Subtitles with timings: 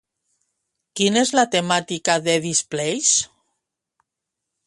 [0.99, 3.29] Quina és la temàtica de DisPLACE?